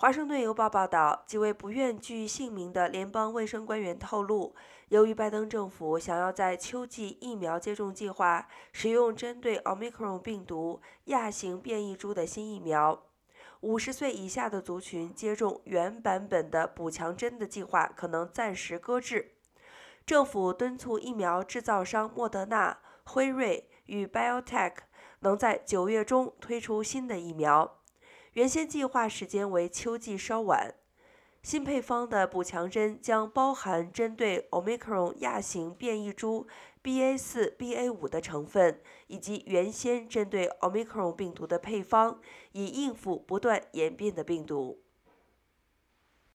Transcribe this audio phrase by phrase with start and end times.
[0.00, 4.54] 华盛顿邮报报道，几位不愿具姓名的联邦卫生官员透露，
[4.90, 13.06] 由于拜登政府想要在秋季疫苗接种计划使用针对奥密克戎病毒亚型变异株的新疫苗，
[13.62, 19.32] 五十岁以下的族群接种原版本的补强针的计划可能暂时搁置。
[20.06, 24.74] 政府敦促疫苗制造商莫德纳、辉瑞与 BioTech
[25.18, 27.77] 能在九月中推出新的疫苗。
[28.38, 30.72] 原先计划时间为秋季稍晚。
[31.42, 36.46] 新配方的补强针将包含针对 Omicron 亚型变异株
[36.80, 42.20] BA.4、BA.5 的成分，以及原先针对 Omicron 病毒的配方，
[42.52, 44.84] 以应付不断演变的病毒。